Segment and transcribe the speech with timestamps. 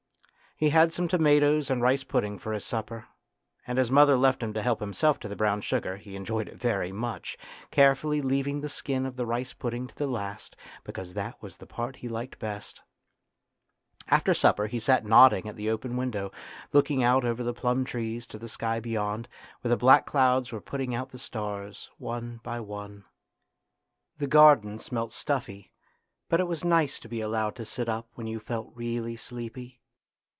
[0.57, 3.07] He had some tomatoes and rice pudding for his supper,
[3.65, 6.91] and as mother left him to help himself to brown sugar he enjoyed it very
[6.91, 7.35] much,
[7.71, 11.65] carefully leaving the skin of the rice pudding to the last, because that was the
[11.65, 12.79] part he liked best.
[14.07, 16.31] After supper he sat nodding at the open window,
[16.73, 19.27] looking out over the plum trees to the sky beyond,
[19.61, 23.03] where the black clouds were putting out the stars one by one.
[24.19, 25.73] The garden .smelt stuffy,
[26.29, 29.79] but it was nice to be allowed to sit up when you felt really sleepy.